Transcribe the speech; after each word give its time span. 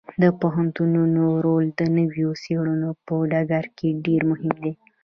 د 0.21 0.23
پوهنتونونو 0.39 1.23
رول 1.45 1.65
د 1.79 1.81
نویو 1.97 2.31
څیړنو 2.43 2.89
په 3.05 3.13
ډګر 3.31 3.65
کې 3.77 3.89
ډیر 4.05 4.21
مهم 4.31 4.53
دی. 4.63 4.73